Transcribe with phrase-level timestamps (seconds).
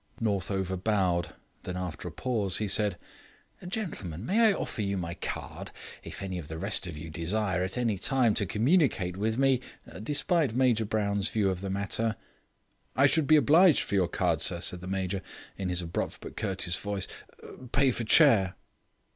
[0.19, 1.35] Northover bowed.
[1.61, 2.97] Then after a pause he said:
[3.67, 5.69] "Gentlemen, may I offer you my card.
[6.03, 9.61] If any of the rest of you desire, at any time, to communicate with me,
[10.01, 12.15] despite Major Brown's view of the matter"
[12.95, 15.21] "I should be obliged for your card, sir," said the Major,
[15.55, 17.05] in his abrupt but courteous voice.
[17.71, 18.55] "Pay for chair."